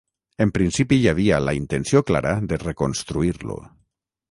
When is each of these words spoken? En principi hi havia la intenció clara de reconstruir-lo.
En 0.45 0.53
principi 0.53 0.97
hi 1.01 1.05
havia 1.11 1.41
la 1.43 1.53
intenció 1.59 2.03
clara 2.09 2.33
de 2.53 2.61
reconstruir-lo. 2.65 3.63